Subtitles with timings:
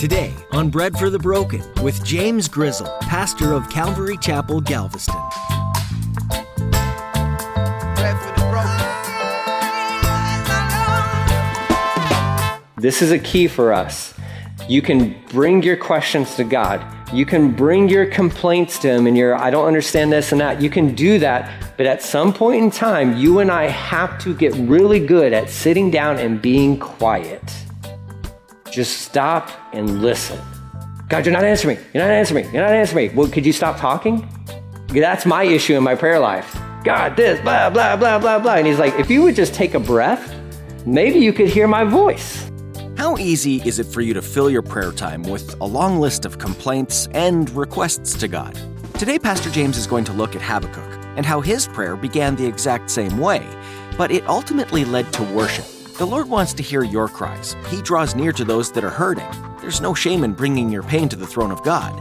[0.00, 5.14] Today on Bread for the Broken with James Grizzle, pastor of Calvary Chapel, Galveston.
[12.78, 14.14] This is a key for us.
[14.66, 16.82] You can bring your questions to God.
[17.12, 20.62] You can bring your complaints to Him and your, I don't understand this and that.
[20.62, 21.76] You can do that.
[21.76, 25.50] But at some point in time, you and I have to get really good at
[25.50, 27.42] sitting down and being quiet.
[28.70, 30.38] Just stop and listen.
[31.08, 31.82] God, you're not answering me.
[31.92, 32.52] You're not answering me.
[32.52, 33.14] You're not answering me.
[33.14, 34.28] Well, could you stop talking?
[34.88, 36.56] That's my issue in my prayer life.
[36.84, 38.54] God, this, blah, blah, blah, blah, blah.
[38.54, 40.34] And He's like, if you would just take a breath,
[40.86, 42.48] maybe you could hear my voice.
[42.96, 46.24] How easy is it for you to fill your prayer time with a long list
[46.24, 48.56] of complaints and requests to God?
[48.94, 52.46] Today, Pastor James is going to look at Habakkuk and how his prayer began the
[52.46, 53.44] exact same way,
[53.98, 55.66] but it ultimately led to worship.
[56.00, 57.54] The Lord wants to hear your cries.
[57.68, 59.28] He draws near to those that are hurting.
[59.60, 61.92] There's no shame in bringing your pain to the throne of God.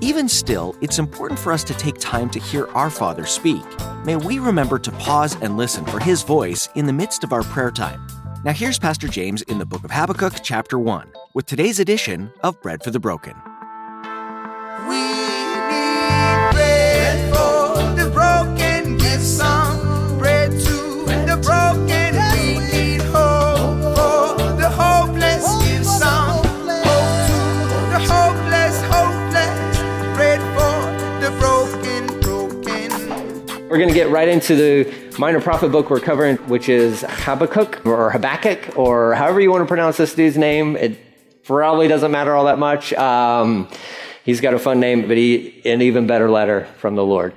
[0.00, 3.62] Even still, it's important for us to take time to hear our Father speak.
[4.02, 7.42] May we remember to pause and listen for His voice in the midst of our
[7.42, 8.06] prayer time.
[8.46, 12.58] Now, here's Pastor James in the book of Habakkuk, chapter 1, with today's edition of
[12.62, 13.34] Bread for the Broken.
[33.68, 37.86] We're going to get right into the minor prophet book we're covering, which is Habakkuk
[37.86, 40.76] or Habakkuk or however you want to pronounce this dude's name.
[40.76, 40.98] It
[41.44, 42.92] probably doesn't matter all that much.
[42.92, 43.68] Um,
[44.22, 47.34] he's got a fun name, but he an even better letter from the Lord.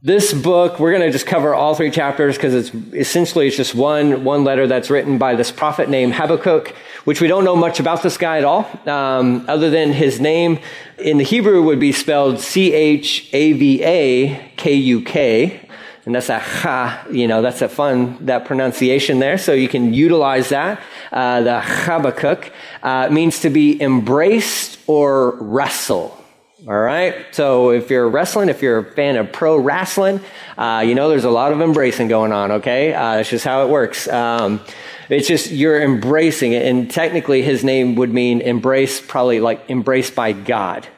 [0.00, 3.74] This book, we're going to just cover all three chapters because it's essentially it's just
[3.74, 6.68] one one letter that's written by this prophet named Habakkuk,
[7.04, 10.60] which we don't know much about this guy at all, um, other than his name
[10.98, 15.68] in the Hebrew would be spelled C H A V A K U K
[16.06, 19.36] and that's a ha, you know, that's a fun, that pronunciation there.
[19.36, 20.80] So you can utilize that.
[21.12, 22.50] Uh, the Habakkuk
[22.82, 26.17] uh, means to be embraced or wrestle.
[26.66, 27.24] All right.
[27.30, 30.20] So if you're wrestling, if you're a fan of pro wrestling,
[30.56, 32.50] uh, you know there's a lot of embracing going on.
[32.50, 34.08] Okay, uh, that's just how it works.
[34.08, 34.60] Um,
[35.08, 40.16] it's just you're embracing it, and technically his name would mean embrace, probably like embraced
[40.16, 40.88] by God.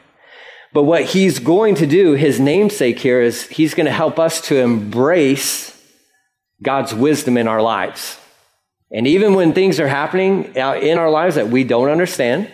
[0.73, 4.41] But what he's going to do, his namesake here, is he's going to help us
[4.47, 5.79] to embrace
[6.63, 8.17] God's wisdom in our lives.
[8.89, 12.49] And even when things are happening in our lives that we don't understand,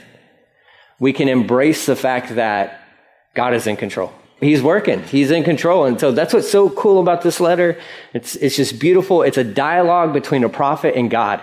[0.99, 2.83] we can embrace the fact that
[3.37, 4.11] God is in control.
[4.41, 5.03] He's working.
[5.03, 5.85] He's in control.
[5.85, 7.79] And so that's what's so cool about this letter.
[8.11, 9.21] It's, it's just beautiful.
[9.21, 11.39] It's a dialogue between a prophet and God.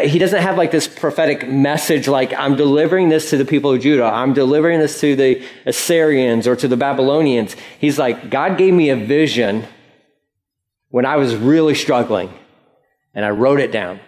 [0.00, 3.80] He doesn't have like this prophetic message like, I'm delivering this to the people of
[3.80, 4.04] Judah.
[4.04, 7.56] I'm delivering this to the Assyrians or to the Babylonians.
[7.80, 9.64] He's like, God gave me a vision
[10.90, 12.32] when I was really struggling
[13.12, 13.98] and I wrote it down.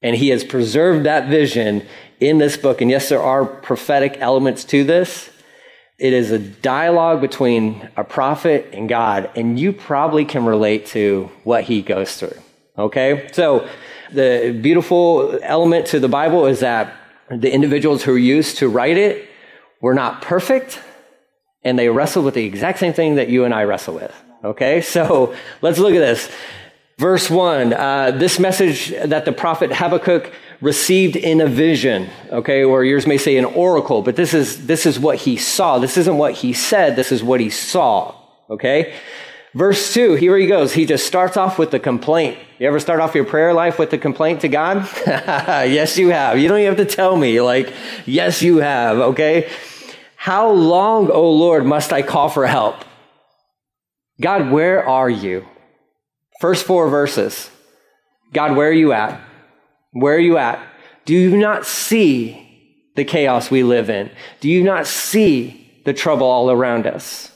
[0.00, 1.86] And he has preserved that vision
[2.18, 2.80] in this book.
[2.80, 5.28] And yes, there are prophetic elements to this.
[5.98, 11.30] It is a dialogue between a prophet and God, and you probably can relate to
[11.44, 12.36] what he goes through.
[12.76, 13.28] Okay?
[13.32, 13.68] So,
[14.12, 16.94] the beautiful element to the Bible is that
[17.30, 19.28] the individuals who used to write it
[19.80, 20.80] were not perfect,
[21.62, 24.14] and they wrestled with the exact same thing that you and I wrestle with.
[24.42, 24.80] Okay?
[24.80, 26.28] So, let's look at this.
[26.98, 32.84] Verse 1 uh, this message that the prophet Habakkuk received in a vision, okay, or
[32.84, 35.78] yours may say an oracle, but this is, this is what he saw.
[35.78, 38.14] This isn't what he said, this is what he saw,
[38.48, 38.94] okay?
[39.54, 40.72] Verse 2, here he goes.
[40.72, 42.38] He just starts off with the complaint.
[42.58, 44.88] You ever start off your prayer life with the complaint to God?
[45.06, 46.40] yes, you have.
[46.40, 47.40] You don't even have to tell me.
[47.40, 47.72] Like,
[48.04, 49.48] yes, you have, okay?
[50.16, 52.84] How long, O Lord, must I call for help?
[54.20, 55.46] God, where are you?
[56.40, 57.48] First four verses.
[58.32, 59.20] God, where are you at?
[59.94, 60.60] Where are you at?
[61.04, 62.40] Do you not see
[62.96, 64.10] the chaos we live in?
[64.40, 67.30] Do you not see the trouble all around us?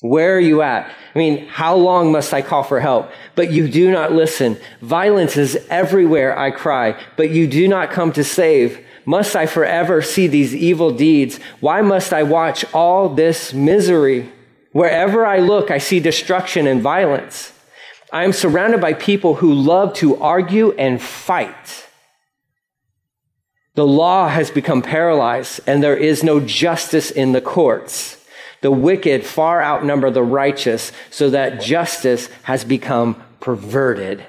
[0.00, 0.88] Where are you at?
[1.14, 3.10] I mean, how long must I call for help?
[3.34, 4.58] But you do not listen.
[4.80, 8.84] Violence is everywhere, I cry, but you do not come to save.
[9.06, 11.40] Must I forever see these evil deeds?
[11.60, 14.30] Why must I watch all this misery?
[14.72, 17.52] Wherever I look, I see destruction and violence.
[18.12, 21.83] I am surrounded by people who love to argue and fight.
[23.74, 28.16] The law has become paralyzed and there is no justice in the courts.
[28.60, 34.24] The wicked far outnumber the righteous, so that justice has become perverted.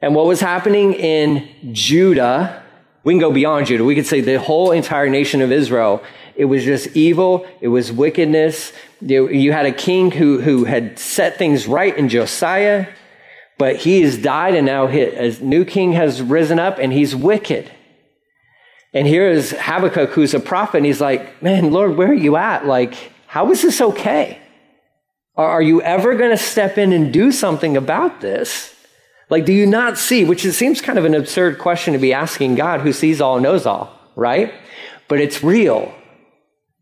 [0.00, 2.62] And what was happening in Judah
[3.04, 3.84] We can go beyond Judah.
[3.84, 6.02] We could say the whole entire nation of Israel.
[6.36, 7.46] It was just evil.
[7.60, 8.72] It was wickedness.
[9.00, 12.86] You had a king who, who had set things right in Josiah,
[13.58, 17.70] but he has died and now a new king has risen up and he's wicked.
[18.94, 22.36] And here is Habakkuk, who's a prophet, and he's like, man, Lord, where are you
[22.36, 22.66] at?
[22.66, 22.94] Like,
[23.26, 24.38] how is this okay?
[25.34, 28.74] Are you ever going to step in and do something about this?
[29.30, 32.12] Like, do you not see, which it seems kind of an absurd question to be
[32.12, 34.52] asking God who sees all knows all, right?
[35.08, 35.94] But it's real.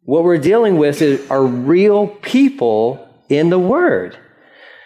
[0.03, 4.19] What we're dealing with is, are real people in the Word.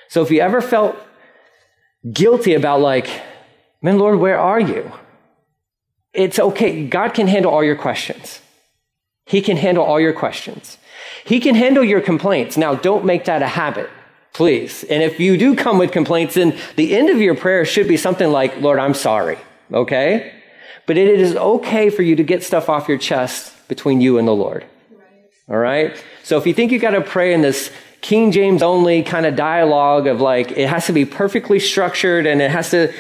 [0.08, 0.94] So if you ever felt
[2.12, 3.08] guilty about, like,
[3.80, 4.92] man, Lord, where are you?
[6.14, 6.86] It's okay.
[6.86, 8.40] God can handle all your questions.
[9.26, 10.78] He can handle all your questions.
[11.24, 12.56] He can handle your complaints.
[12.56, 13.90] Now, don't make that a habit,
[14.32, 14.84] please.
[14.84, 17.96] And if you do come with complaints, then the end of your prayer should be
[17.96, 19.38] something like, Lord, I'm sorry.
[19.72, 20.32] Okay?
[20.86, 24.28] But it is okay for you to get stuff off your chest between you and
[24.28, 24.64] the Lord.
[25.48, 26.02] All right?
[26.22, 27.72] So if you think you got to pray in this
[28.02, 32.42] King James only kind of dialogue of like, it has to be perfectly structured and
[32.42, 32.92] it has to,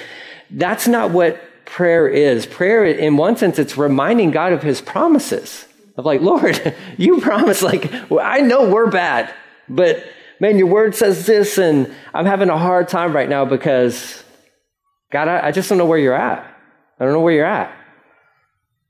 [0.50, 1.38] that's not what
[1.74, 2.46] prayer is.
[2.46, 5.66] Prayer, in one sense, it's reminding God of his promises
[5.96, 9.34] of like, Lord, you promised, like, I know we're bad,
[9.68, 10.04] but
[10.38, 14.22] man, your word says this, and I'm having a hard time right now because,
[15.10, 16.46] God, I, I just don't know where you're at.
[17.00, 17.76] I don't know where you're at.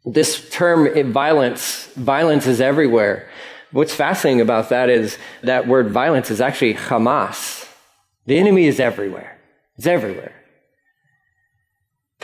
[0.05, 3.31] This term, violence, violence is everywhere.
[3.73, 7.67] What's fascinating about that is that word violence is actually Hamas.
[8.27, 9.39] The enemy is everywhere.
[9.79, 10.44] It's everywhere.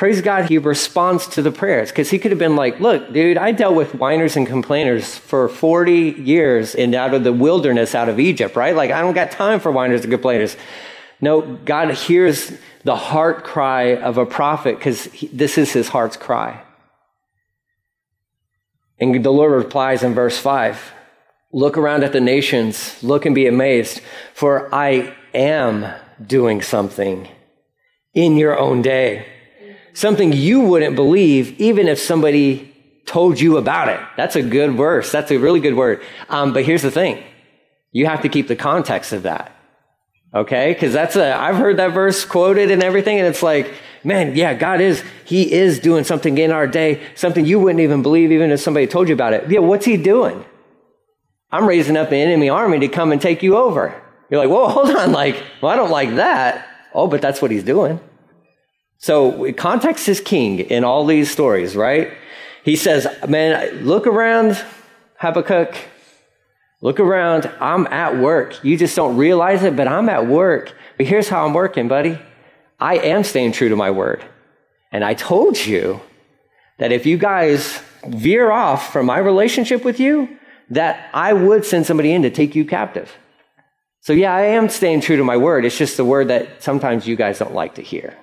[0.00, 3.36] Praise God, he responds to the prayers because he could have been like, Look, dude,
[3.36, 8.08] I dealt with whiners and complainers for 40 years in out of the wilderness out
[8.08, 8.74] of Egypt, right?
[8.74, 10.56] Like, I don't got time for whiners and complainers.
[11.20, 12.50] No, God hears
[12.82, 16.62] the heart cry of a prophet because this is his heart's cry.
[18.98, 20.94] And the Lord replies in verse 5
[21.52, 24.00] Look around at the nations, look and be amazed,
[24.32, 25.92] for I am
[26.26, 27.28] doing something
[28.14, 29.26] in your own day
[29.92, 32.70] something you wouldn't believe even if somebody
[33.06, 34.00] told you about it.
[34.16, 35.10] That's a good verse.
[35.10, 36.02] That's a really good word.
[36.28, 37.22] Um, but here's the thing.
[37.92, 39.52] You have to keep the context of that.
[40.32, 40.74] Okay?
[40.76, 43.18] Cause that's a, I've heard that verse quoted and everything.
[43.18, 43.72] And it's like,
[44.04, 48.02] man, yeah, God is, He is doing something in our day, something you wouldn't even
[48.02, 49.50] believe even if somebody told you about it.
[49.50, 50.44] Yeah, what's He doing?
[51.50, 54.00] I'm raising up an enemy army to come and take you over.
[54.30, 55.10] You're like, whoa, hold on.
[55.12, 56.66] Like, well, I don't like that.
[56.94, 57.98] Oh, but that's what He's doing.
[59.00, 62.12] So context is king in all these stories, right?
[62.64, 64.62] He says, man, look around,
[65.16, 65.74] Habakkuk.
[66.82, 67.50] Look around.
[67.60, 68.62] I'm at work.
[68.64, 70.72] You just don't realize it, but I'm at work.
[70.96, 72.18] But here's how I'm working, buddy.
[72.78, 74.24] I am staying true to my word.
[74.92, 76.00] And I told you
[76.78, 80.38] that if you guys veer off from my relationship with you,
[80.70, 83.14] that I would send somebody in to take you captive.
[84.00, 85.66] So yeah, I am staying true to my word.
[85.66, 88.16] It's just the word that sometimes you guys don't like to hear.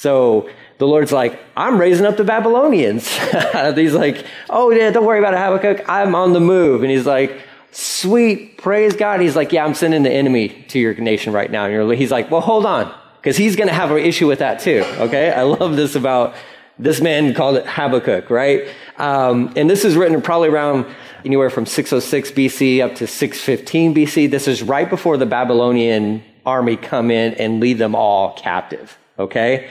[0.00, 0.48] So
[0.78, 3.06] the Lord's like, I'm raising up the Babylonians.
[3.74, 5.86] he's like, oh, yeah, don't worry about it, Habakkuk.
[5.90, 6.80] I'm on the move.
[6.82, 7.38] And he's like,
[7.70, 9.20] sweet, praise God.
[9.20, 11.66] He's like, yeah, I'm sending the enemy to your nation right now.
[11.66, 14.60] And he's like, well, hold on, because he's going to have an issue with that
[14.60, 14.82] too.
[15.00, 15.30] Okay.
[15.30, 16.34] I love this about
[16.78, 18.68] this man called it Habakkuk, right?
[18.96, 20.86] Um, and this is written probably around
[21.26, 24.30] anywhere from 606 BC up to 615 BC.
[24.30, 28.96] This is right before the Babylonian army come in and lead them all captive.
[29.18, 29.68] Okay.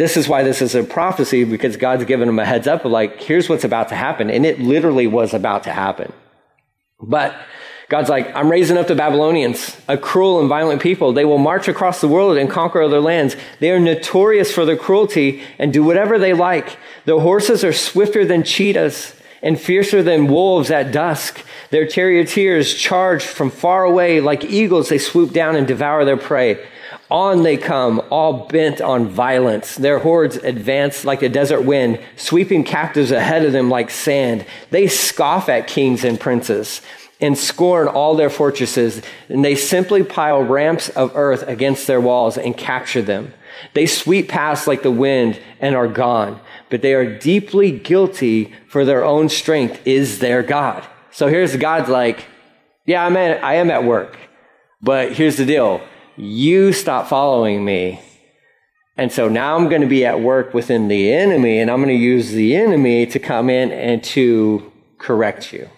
[0.00, 2.90] This is why this is a prophecy because God's given them a heads up of
[2.90, 4.30] like, here's what's about to happen.
[4.30, 6.10] And it literally was about to happen.
[6.98, 7.36] But
[7.90, 11.12] God's like, I'm raising up the Babylonians, a cruel and violent people.
[11.12, 13.36] They will march across the world and conquer other lands.
[13.58, 16.78] They are notorious for their cruelty and do whatever they like.
[17.04, 21.44] Their horses are swifter than cheetahs and fiercer than wolves at dusk.
[21.68, 24.88] Their charioteers charge from far away like eagles.
[24.88, 26.66] They swoop down and devour their prey.
[27.10, 29.74] On they come, all bent on violence.
[29.74, 34.46] Their hordes advance like a desert wind, sweeping captives ahead of them like sand.
[34.70, 36.82] They scoff at kings and princes
[37.20, 42.38] and scorn all their fortresses, and they simply pile ramps of earth against their walls
[42.38, 43.34] and capture them.
[43.74, 46.40] They sweep past like the wind and are gone,
[46.70, 50.86] but they are deeply guilty for their own strength is their God.
[51.10, 52.24] So here's God's like,
[52.86, 54.16] yeah, I'm at, I am at work,
[54.80, 55.82] but here's the deal.
[56.20, 58.00] You stop following me.
[58.98, 61.88] And so now I'm going to be at work within the enemy, and I'm going
[61.88, 65.70] to use the enemy to come in and to correct you.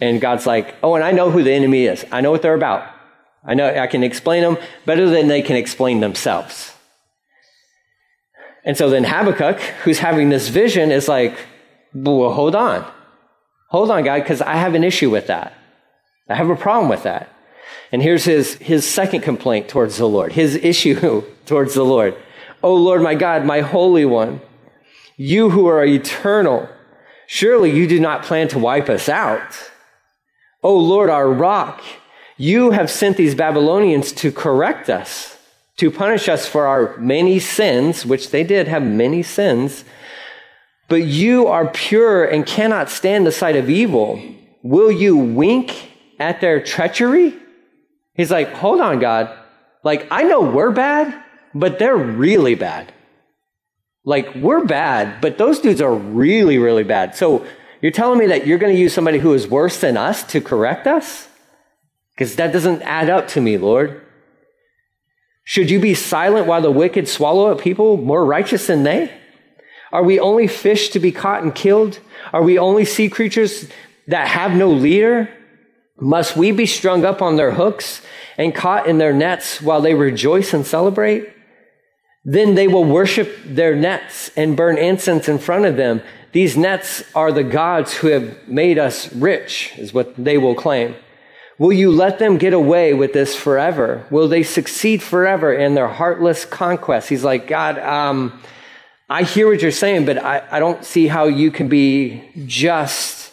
[0.00, 2.04] And God's like, oh, and I know who the enemy is.
[2.10, 2.90] I know what they're about.
[3.44, 6.74] I know I can explain them better than they can explain themselves.
[8.64, 11.38] And so then Habakkuk, who's having this vision, is like,
[11.94, 12.84] well, hold on.
[13.68, 15.54] Hold on, God, because I have an issue with that.
[16.28, 17.32] I have a problem with that.
[17.92, 22.16] And here's his, his second complaint towards the Lord, his issue towards the Lord.
[22.62, 24.40] Oh Lord, my God, my Holy One,
[25.16, 26.68] you who are eternal,
[27.26, 29.56] surely you do not plan to wipe us out.
[30.62, 31.82] Oh Lord, our rock,
[32.36, 35.38] you have sent these Babylonians to correct us,
[35.76, 39.84] to punish us for our many sins, which they did have many sins.
[40.88, 44.22] But you are pure and cannot stand the sight of evil.
[44.62, 47.34] Will you wink at their treachery?
[48.16, 49.30] He's like, hold on, God.
[49.84, 51.22] Like, I know we're bad,
[51.54, 52.92] but they're really bad.
[54.04, 57.14] Like, we're bad, but those dudes are really, really bad.
[57.14, 57.46] So
[57.80, 60.40] you're telling me that you're going to use somebody who is worse than us to
[60.40, 61.28] correct us?
[62.14, 64.00] Because that doesn't add up to me, Lord.
[65.44, 69.12] Should you be silent while the wicked swallow up people more righteous than they?
[69.92, 72.00] Are we only fish to be caught and killed?
[72.32, 73.68] Are we only sea creatures
[74.08, 75.28] that have no leader?
[75.98, 78.02] Must we be strung up on their hooks
[78.36, 81.28] and caught in their nets while they rejoice and celebrate?
[82.24, 86.02] Then they will worship their nets and burn incense in front of them.
[86.32, 90.96] These nets are the gods who have made us rich, is what they will claim.
[91.58, 94.04] Will you let them get away with this forever?
[94.10, 97.08] Will they succeed forever in their heartless conquest?
[97.08, 98.38] He's like, God, um,
[99.08, 103.25] I hear what you're saying, but I, I don't see how you can be just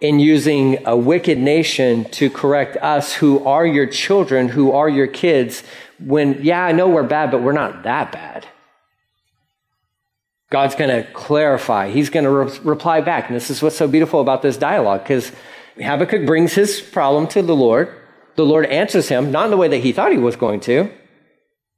[0.00, 5.06] in using a wicked nation to correct us who are your children, who are your
[5.06, 5.62] kids,
[5.98, 8.46] when, yeah, I know we're bad, but we're not that bad.
[10.50, 11.90] God's going to clarify.
[11.90, 13.26] He's going to re- reply back.
[13.26, 15.32] And this is what's so beautiful about this dialogue because
[15.76, 17.92] Habakkuk brings his problem to the Lord.
[18.36, 20.92] The Lord answers him, not in the way that he thought he was going to,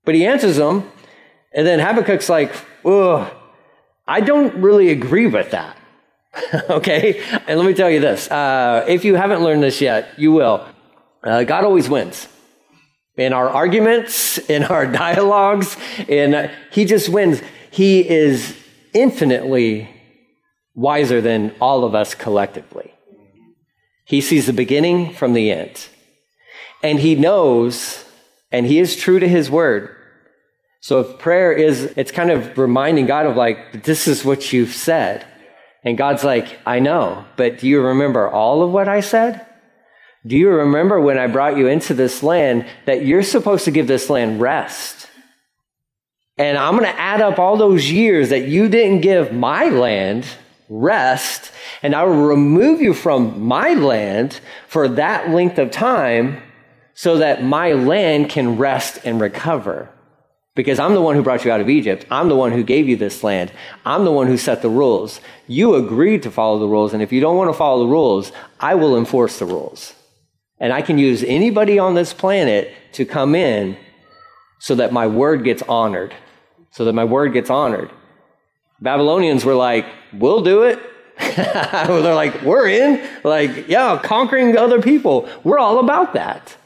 [0.05, 0.91] but he answers him.
[1.53, 2.53] And then Habakkuk's like,
[2.85, 3.33] ugh,
[4.07, 5.78] I don't really agree with that.
[6.71, 7.23] okay?
[7.47, 10.67] And let me tell you this uh, if you haven't learned this yet, you will.
[11.23, 12.29] Uh, God always wins.
[13.17, 17.43] In our arguments, in our dialogues, in, uh, He just wins.
[17.71, 18.57] He is
[18.95, 19.89] infinitely
[20.75, 22.93] wiser than all of us collectively.
[24.05, 25.89] He sees the beginning from the end.
[26.83, 28.05] And He knows,
[28.53, 29.97] and He is true to His word,
[30.81, 34.75] so if prayer is, it's kind of reminding God of like, this is what you've
[34.75, 35.27] said.
[35.85, 39.47] And God's like, I know, but do you remember all of what I said?
[40.27, 43.87] Do you remember when I brought you into this land that you're supposed to give
[43.87, 45.09] this land rest?
[46.37, 50.27] And I'm going to add up all those years that you didn't give my land
[50.69, 51.51] rest,
[51.83, 56.43] and I will remove you from my land for that length of time
[56.95, 59.89] so that my land can rest and recover
[60.59, 62.05] because I'm the one who brought you out of Egypt.
[62.11, 63.53] I'm the one who gave you this land.
[63.87, 65.21] I'm the one who set the rules.
[65.47, 68.33] You agreed to follow the rules, and if you don't want to follow the rules,
[68.59, 69.95] I will enforce the rules.
[70.59, 73.77] And I can use anybody on this planet to come in
[74.59, 76.13] so that my word gets honored.
[76.73, 77.93] So that my word gets honored.
[78.81, 80.81] Babylonians were like, we'll do it.
[81.19, 83.09] They're like, we're in.
[83.23, 85.29] Like, yeah, conquering other people.
[85.45, 86.57] We're all about that.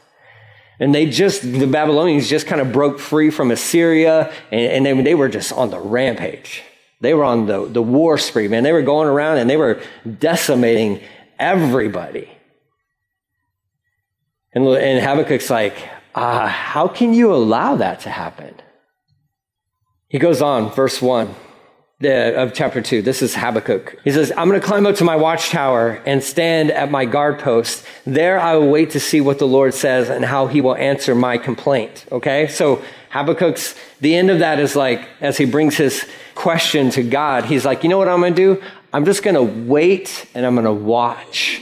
[0.83, 5.01] And they just, the Babylonians just kind of broke free from Assyria and, and they,
[5.01, 6.61] they were just on the rampage.
[6.99, 8.63] They were on the, the war spree, man.
[8.63, 9.81] They were going around and they were
[10.19, 10.99] decimating
[11.39, 12.29] everybody.
[14.51, 15.77] And, and Habakkuk's like,
[16.15, 18.53] uh, how can you allow that to happen?
[20.09, 21.33] He goes on, verse 1
[22.03, 23.01] the, of chapter 2.
[23.01, 23.99] This is Habakkuk.
[24.03, 27.39] He says, I'm going to climb up to my watchtower and stand at my guard
[27.39, 27.85] post.
[28.05, 31.15] There I will wait to see what the Lord says and how he will answer
[31.15, 32.05] my complaint.
[32.11, 32.47] Okay?
[32.47, 36.05] So Habakkuk's, the end of that is like, as he brings his
[36.35, 38.63] question to God, he's like, you know what I'm going to do?
[38.91, 41.61] I'm just going to wait and I'm going to watch.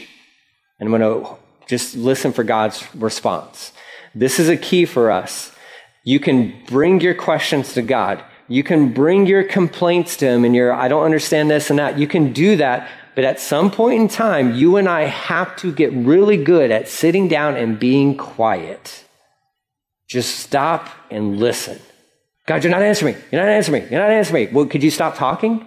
[0.79, 3.71] And I'm going to just listen for God's response.
[4.13, 5.55] This is a key for us.
[6.03, 8.23] You can bring your questions to God.
[8.51, 11.97] You can bring your complaints to him and your, I don't understand this and that.
[11.97, 12.89] You can do that.
[13.15, 16.89] But at some point in time, you and I have to get really good at
[16.89, 19.05] sitting down and being quiet.
[20.09, 21.79] Just stop and listen.
[22.45, 23.21] God, you're not answering me.
[23.31, 23.89] You're not answering me.
[23.89, 24.51] You're not answering me.
[24.53, 25.65] Well, could you stop talking?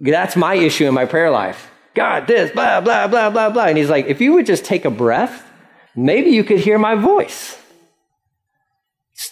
[0.00, 1.70] That's my issue in my prayer life.
[1.94, 3.64] God, this, blah, blah, blah, blah, blah.
[3.64, 5.46] And he's like, if you would just take a breath,
[5.94, 7.58] maybe you could hear my voice.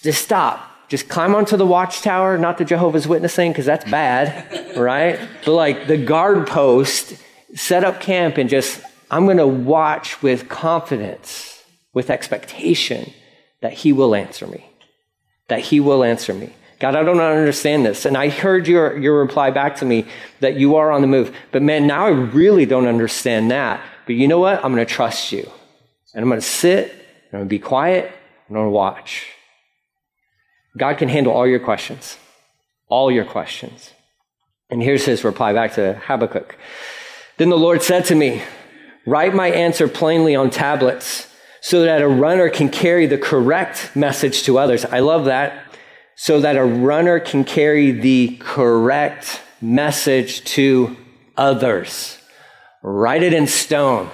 [0.03, 5.19] Just stop just climb onto the watchtower, not the Jehovah's Witnessing, because that's bad, right?
[5.43, 7.15] But like the guard post,
[7.55, 8.79] set up camp and just,
[9.11, 13.11] I'm going to watch with confidence, with expectation
[13.63, 14.71] that He will answer me.
[15.49, 16.53] That He will answer me.
[16.79, 18.05] God, I don't understand this.
[18.05, 20.05] And I heard your, your reply back to me
[20.41, 21.35] that you are on the move.
[21.53, 23.83] But man, now I really don't understand that.
[24.05, 24.63] But you know what?
[24.63, 25.51] I'm going to trust you.
[26.13, 27.01] And I'm going to sit, and
[27.33, 28.05] I'm going to be quiet,
[28.49, 29.25] and I'm going to watch.
[30.77, 32.17] God can handle all your questions.
[32.89, 33.93] All your questions.
[34.71, 36.57] And here's his reply back to Habakkuk.
[37.37, 38.43] Then the Lord said to me,
[39.05, 41.29] Write my answer plainly on tablets
[41.61, 44.85] so that a runner can carry the correct message to others.
[44.85, 45.65] I love that.
[46.15, 50.97] So that a runner can carry the correct message to
[51.37, 52.19] others.
[52.83, 54.11] Write it in stone.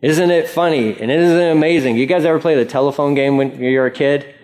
[0.00, 1.00] Isn't it funny?
[1.00, 1.96] And isn't it amazing?
[1.96, 4.34] You guys ever play the telephone game when you're a kid?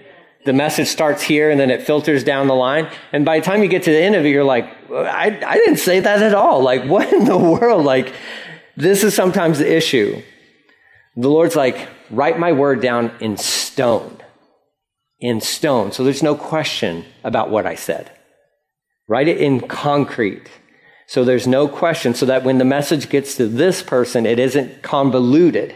[0.44, 2.90] The message starts here and then it filters down the line.
[3.12, 5.54] And by the time you get to the end of it, you're like, I, I
[5.56, 6.62] didn't say that at all.
[6.62, 7.84] Like, what in the world?
[7.84, 8.14] Like,
[8.76, 10.22] this is sometimes the issue.
[11.16, 14.18] The Lord's like, write my word down in stone.
[15.18, 15.90] In stone.
[15.90, 18.12] So there's no question about what I said.
[19.08, 20.48] Write it in concrete.
[21.08, 22.14] So there's no question.
[22.14, 25.74] So that when the message gets to this person, it isn't convoluted.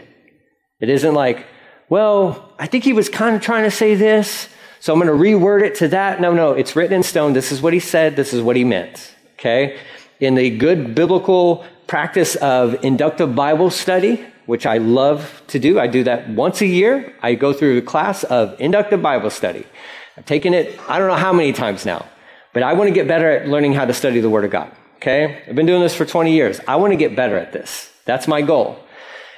[0.79, 1.45] It isn't like,
[1.89, 4.49] well, I think he was kind of trying to say this.
[4.79, 6.19] So I'm going to reword it to that.
[6.19, 7.33] No, no, it's written in stone.
[7.33, 8.15] This is what he said.
[8.15, 9.13] This is what he meant.
[9.35, 9.79] Okay.
[10.19, 15.79] In the good biblical practice of inductive Bible study, which I love to do.
[15.79, 17.13] I do that once a year.
[17.21, 19.65] I go through a class of inductive Bible study.
[20.17, 22.05] I've taken it, I don't know how many times now,
[22.53, 24.71] but I want to get better at learning how to study the Word of God.
[24.97, 25.43] Okay?
[25.47, 26.59] I've been doing this for 20 years.
[26.67, 27.91] I want to get better at this.
[28.05, 28.79] That's my goal.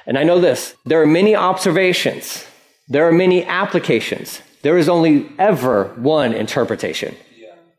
[0.06, 2.44] And I know this there are many observations,
[2.88, 4.42] there are many applications.
[4.62, 7.14] There is only ever one interpretation.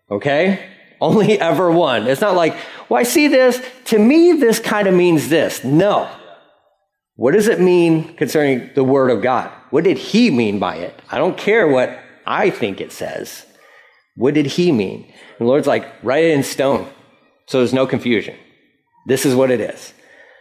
[0.09, 0.69] Okay?
[1.01, 2.07] Only ever one.
[2.07, 2.55] It's not like,
[2.87, 3.61] well, I see this.
[3.85, 5.65] To me, this kind of means this.
[5.65, 6.09] No.
[7.15, 9.51] What does it mean concerning the Word of God?
[9.69, 11.01] What did He mean by it?
[11.11, 13.45] I don't care what I think it says.
[14.15, 15.03] What did He mean?
[15.03, 16.87] And the Lord's like, write it in stone
[17.47, 18.35] so there's no confusion.
[19.07, 19.93] This is what it is.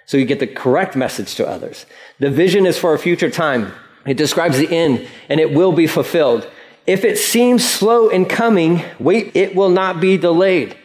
[0.07, 1.85] So you get the correct message to others.
[2.21, 3.73] The vision is for a future time.
[4.07, 6.49] It describes the end and it will be fulfilled.
[6.87, 10.77] If it seems slow in coming, wait, it will not be delayed.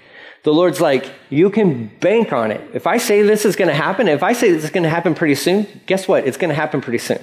[0.43, 2.62] The Lord's like, you can bank on it.
[2.74, 4.89] If I say this is going to happen, if I say this is going to
[4.89, 6.26] happen pretty soon, guess what?
[6.26, 7.19] It's going to happen pretty soon.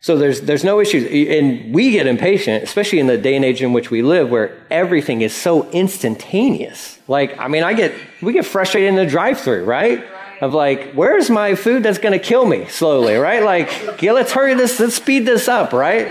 [0.00, 1.04] So there's, there's no issues.
[1.04, 4.56] And we get impatient, especially in the day and age in which we live, where
[4.70, 6.98] everything is so instantaneous.
[7.06, 10.02] Like, I mean, I get, we get frustrated in the drive through, right?
[10.40, 13.42] Of like, where's my food that's going to kill me slowly, right?
[13.42, 16.10] Like, yeah, let's hurry this, let's speed this up, right?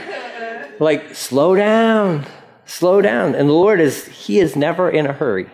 [0.79, 2.25] Like, slow down,
[2.65, 3.33] slow down.
[3.33, 5.49] And the Lord is, He is never in a hurry.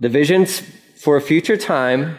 [0.00, 0.62] The vision's
[0.96, 2.18] for a future time.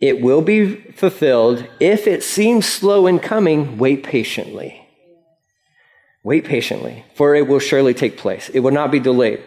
[0.00, 1.68] It will be fulfilled.
[1.78, 4.88] If it seems slow in coming, wait patiently.
[6.24, 8.48] Wait patiently, for it will surely take place.
[8.48, 9.42] It will not be delayed.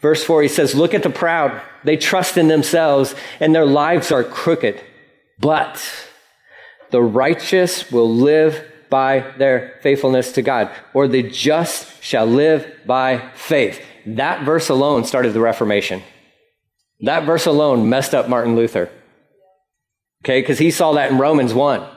[0.00, 1.60] Verse 4, he says, Look at the proud.
[1.84, 4.80] They trust in themselves, and their lives are crooked.
[5.38, 5.82] But
[6.90, 13.30] the righteous will live by their faithfulness to God, or the just shall live by
[13.34, 13.82] faith.
[14.06, 16.02] That verse alone started the Reformation.
[17.00, 18.90] That verse alone messed up Martin Luther.
[20.24, 21.95] Okay, because he saw that in Romans 1.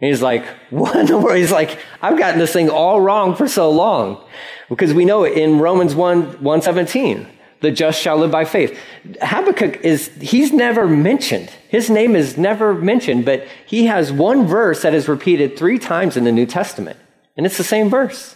[0.00, 1.36] He's like, what in the world?
[1.36, 4.24] He's like, I've gotten this thing all wrong for so long.
[4.68, 7.26] Because we know it in Romans 1, 117
[7.60, 8.78] the just shall live by faith.
[9.20, 11.50] Habakkuk is, he's never mentioned.
[11.68, 16.16] His name is never mentioned, but he has one verse that is repeated three times
[16.16, 16.98] in the New Testament.
[17.36, 18.34] And it's the same verse.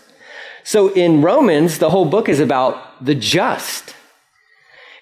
[0.63, 3.95] So in Romans, the whole book is about the just.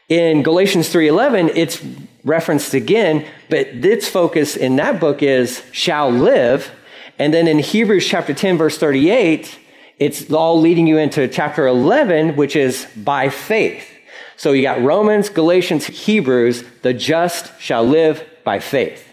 [0.09, 1.83] In Galatians 3:11, it's
[2.25, 6.71] referenced again, but its focus in that book is shall live.
[7.19, 9.59] And then in Hebrews chapter 10 verse 38,
[9.99, 13.89] it's all leading you into chapter 11, which is by faith.
[14.37, 19.07] So you got Romans, Galatians, Hebrews, the just shall live by faith.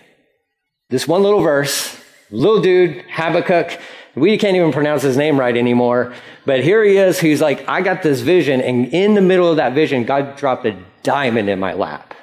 [0.90, 3.80] This one little verse, little dude, Habakkuk,
[4.16, 6.14] we can't even pronounce his name right anymore.
[6.46, 7.20] But here he is.
[7.20, 8.60] He's like, I got this vision.
[8.60, 12.16] And in the middle of that vision, God dropped a diamond in my lap.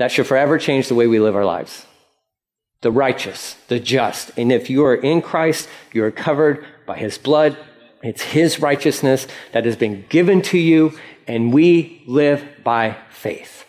[0.00, 1.84] That should forever change the way we live our lives.
[2.80, 4.30] The righteous, the just.
[4.38, 7.58] And if you are in Christ, you are covered by his blood.
[8.02, 13.66] It's his righteousness that has been given to you and we live by faith.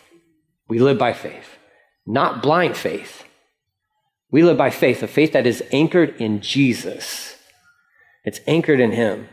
[0.68, 1.58] We live by faith,
[2.06, 3.24] not blind faith.
[4.30, 7.36] We live by faith, a faith that is anchored in Jesus.
[8.24, 9.28] It's anchored in Him.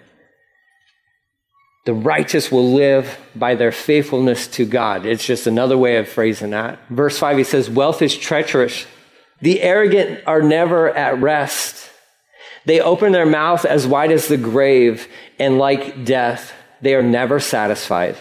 [1.90, 5.08] The righteous will live by their faithfulness to God.
[5.08, 6.78] It's just another way of phrasing that.
[6.88, 8.86] Verse 5, he says, Wealth is treacherous.
[9.42, 11.90] The arrogant are never at rest.
[12.66, 15.08] They open their mouth as wide as the grave,
[15.40, 18.16] and like death, they are never satisfied.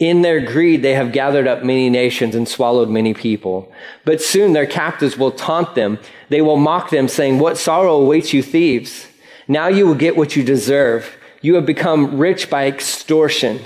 [0.00, 3.72] In their greed, they have gathered up many nations and swallowed many people.
[4.04, 6.00] But soon their captives will taunt them.
[6.30, 9.06] They will mock them, saying, What sorrow awaits you, thieves?
[9.46, 11.16] Now you will get what you deserve.
[11.44, 13.60] You have become rich by extortion.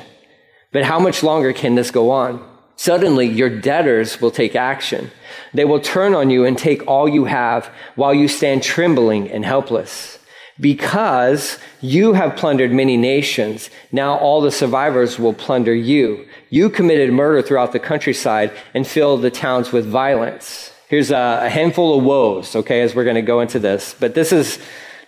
[0.72, 2.44] But how much longer can this go on?
[2.74, 5.12] Suddenly, your debtors will take action.
[5.54, 9.44] They will turn on you and take all you have while you stand trembling and
[9.44, 10.18] helpless.
[10.58, 16.26] Because you have plundered many nations, now all the survivors will plunder you.
[16.50, 20.72] You committed murder throughout the countryside and filled the towns with violence.
[20.88, 23.94] Here's a, handful of woes, okay, as we're going to go into this.
[24.00, 24.58] But this is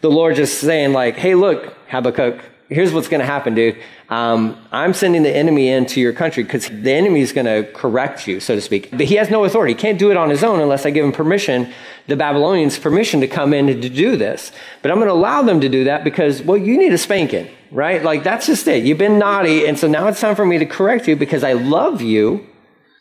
[0.02, 3.76] the Lord just saying, like, hey, look, Habakkuk, here's what's going to happen, dude.
[4.08, 8.26] Um, I'm sending the enemy into your country because the enemy is going to correct
[8.26, 8.90] you, so to speak.
[8.90, 9.74] But he has no authority.
[9.74, 11.72] He can't do it on his own unless I give him permission,
[12.06, 14.52] the Babylonians permission to come in and to do this.
[14.82, 17.48] But I'm going to allow them to do that because, well, you need a spanking,
[17.72, 18.02] right?
[18.02, 18.84] Like that's just it.
[18.84, 19.66] You've been naughty.
[19.66, 22.46] And so now it's time for me to correct you because I love you.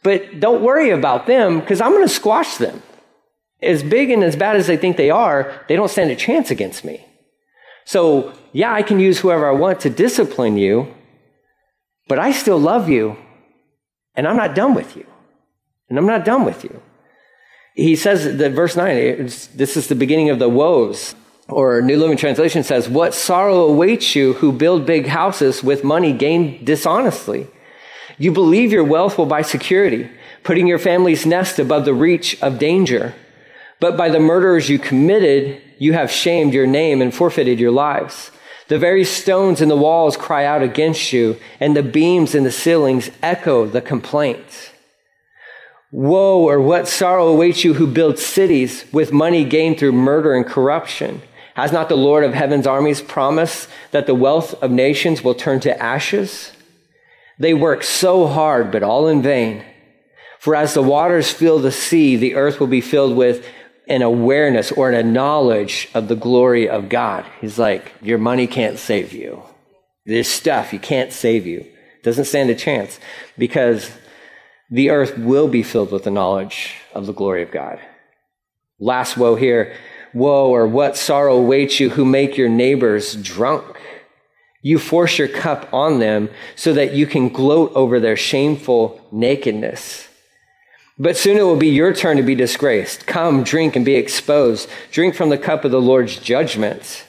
[0.02, 2.82] But don't worry about them because I'm going to squash them.
[3.62, 6.50] As big and as bad as they think they are, they don't stand a chance
[6.50, 7.06] against me.
[7.84, 10.94] So, yeah, I can use whoever I want to discipline you,
[12.08, 13.18] but I still love you,
[14.16, 15.06] and I'm not done with you.
[15.90, 16.82] And I'm not done with you.
[17.76, 19.18] He says that verse 9,
[19.56, 21.16] this is the beginning of the woes.
[21.48, 26.14] Or New Living Translation says, What sorrow awaits you who build big houses with money
[26.14, 27.48] gained dishonestly?
[28.20, 30.10] You believe your wealth will buy security,
[30.44, 33.16] putting your family's nest above the reach of danger.
[33.80, 38.30] But by the murders you committed, you have shamed your name and forfeited your lives.
[38.70, 42.52] The very stones in the walls cry out against you, and the beams in the
[42.52, 44.72] ceilings echo the complaint.
[45.92, 50.46] Woe or what sorrow awaits you who build cities with money gained through murder and
[50.46, 51.24] corruption.
[51.56, 55.60] Has not the Lord of heaven's armies promised that the wealth of nations will turn
[55.62, 56.52] to ashes?
[57.40, 59.66] They work so hard, but all in vain.
[60.38, 63.44] For as the waters fill the sea, the earth will be filled with
[63.90, 67.26] an awareness or a knowledge of the glory of God.
[67.42, 69.44] He's like, your money can't save you.
[70.06, 71.66] This stuff, you can't save you.
[72.04, 73.00] Doesn't stand a chance
[73.38, 73.92] because
[74.70, 77.80] the earth will be filled with the knowledge of the glory of God.
[78.80, 79.76] Last woe here.
[80.14, 83.80] Woe or what sorrow awaits you who make your neighbors drunk.
[84.62, 90.09] You force your cup on them so that you can gloat over their shameful nakedness.
[91.02, 93.08] But soon it will be your turn to be disgraced.
[93.08, 94.70] Come, drink and be exposed.
[94.92, 97.06] Drink from the cup of the Lord's judgment.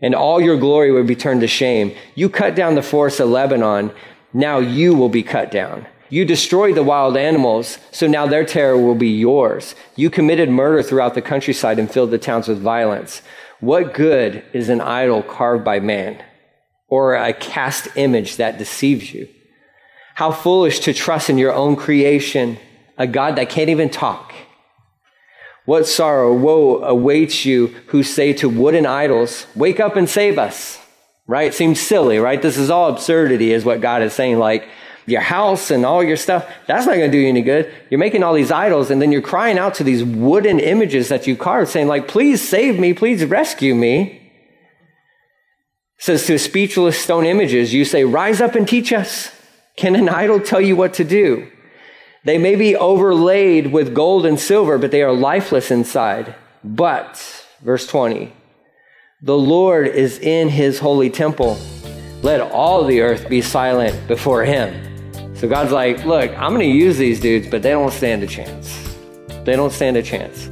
[0.00, 1.92] And all your glory will be turned to shame.
[2.14, 3.90] You cut down the forests of Lebanon.
[4.32, 5.88] Now you will be cut down.
[6.08, 9.74] You destroyed the wild animals, so now their terror will be yours.
[9.96, 13.22] You committed murder throughout the countryside and filled the towns with violence.
[13.60, 16.22] What good is an idol carved by man
[16.86, 19.28] or a cast image that deceives you?
[20.14, 22.58] How foolish to trust in your own creation
[22.98, 24.34] a God that can't even talk.
[25.64, 30.78] What sorrow, woe awaits you who say to wooden idols, Wake up and save us.
[31.26, 31.48] Right?
[31.48, 32.40] It Seems silly, right?
[32.40, 34.38] This is all absurdity, is what God is saying.
[34.38, 34.66] Like,
[35.08, 37.72] your house and all your stuff, that's not going to do you any good.
[37.90, 41.26] You're making all these idols and then you're crying out to these wooden images that
[41.26, 44.32] you carved saying like, please save me, please rescue me.
[45.98, 49.32] It says to speechless stone images, you say, rise up and teach us.
[49.76, 51.50] Can an idol tell you what to do?
[52.28, 56.34] They may be overlaid with gold and silver, but they are lifeless inside.
[56.62, 58.34] But, verse 20,
[59.22, 61.58] the Lord is in his holy temple.
[62.20, 65.34] Let all the earth be silent before him.
[65.36, 68.26] So God's like, look, I'm going to use these dudes, but they don't stand a
[68.26, 68.94] chance.
[69.46, 70.50] They don't stand a chance.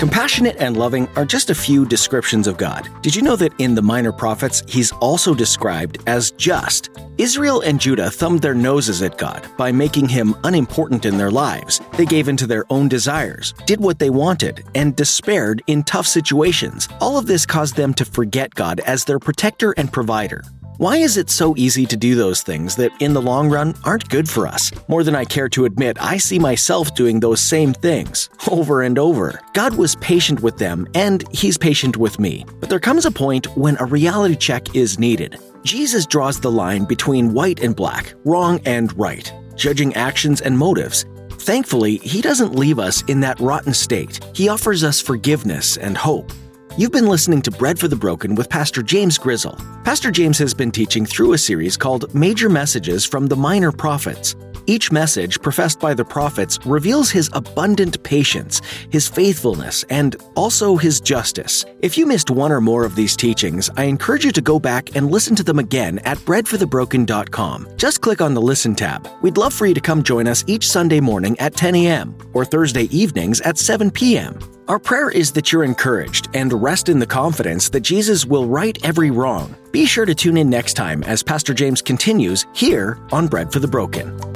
[0.00, 2.88] Compassionate and loving are just a few descriptions of God.
[3.02, 6.88] Did you know that in the Minor Prophets, he's also described as just?
[7.18, 11.82] Israel and Judah thumbed their noses at God by making him unimportant in their lives.
[11.98, 16.06] They gave in to their own desires, did what they wanted, and despaired in tough
[16.06, 16.88] situations.
[16.98, 20.42] All of this caused them to forget God as their protector and provider.
[20.80, 24.08] Why is it so easy to do those things that in the long run aren't
[24.08, 24.72] good for us?
[24.88, 28.98] More than I care to admit, I see myself doing those same things over and
[28.98, 29.42] over.
[29.52, 32.46] God was patient with them, and He's patient with me.
[32.60, 35.38] But there comes a point when a reality check is needed.
[35.64, 41.04] Jesus draws the line between white and black, wrong and right, judging actions and motives.
[41.32, 44.18] Thankfully, He doesn't leave us in that rotten state.
[44.34, 46.32] He offers us forgiveness and hope.
[46.80, 49.54] You've been listening to Bread for the Broken with Pastor James Grizzle.
[49.84, 54.34] Pastor James has been teaching through a series called Major Messages from the Minor Prophets.
[54.70, 61.00] Each message professed by the prophets reveals his abundant patience, his faithfulness, and also his
[61.00, 61.64] justice.
[61.80, 64.94] If you missed one or more of these teachings, I encourage you to go back
[64.94, 67.66] and listen to them again at breadforthebroken.com.
[67.76, 69.08] Just click on the Listen tab.
[69.22, 72.16] We'd love for you to come join us each Sunday morning at 10 a.m.
[72.32, 74.38] or Thursday evenings at 7 p.m.
[74.68, 78.78] Our prayer is that you're encouraged and rest in the confidence that Jesus will right
[78.84, 79.52] every wrong.
[79.72, 83.58] Be sure to tune in next time as Pastor James continues here on Bread for
[83.58, 84.29] the Broken.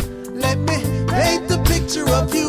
[1.84, 2.43] Picture of you